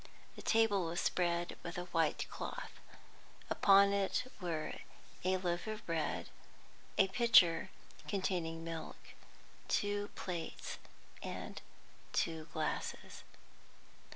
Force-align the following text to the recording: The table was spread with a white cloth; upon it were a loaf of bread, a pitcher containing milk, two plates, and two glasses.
The 0.35 0.41
table 0.41 0.87
was 0.87 0.99
spread 0.99 1.57
with 1.61 1.77
a 1.77 1.83
white 1.93 2.25
cloth; 2.27 2.71
upon 3.51 3.93
it 3.93 4.23
were 4.41 4.73
a 5.23 5.37
loaf 5.37 5.67
of 5.67 5.85
bread, 5.85 6.27
a 6.97 7.07
pitcher 7.07 7.69
containing 8.07 8.63
milk, 8.63 8.97
two 9.67 10.07
plates, 10.15 10.79
and 11.21 11.61
two 12.13 12.45
glasses. 12.51 13.21